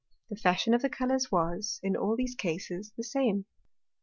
[0.31, 3.45] The fashion of the Colours was, in all these Cases, the same.